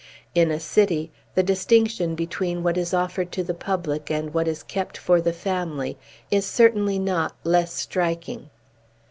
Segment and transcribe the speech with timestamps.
[0.33, 4.63] In a city, the distinction between what is offered to the public and what is
[4.63, 5.95] kept for the family
[6.31, 8.49] is certainly not less striking.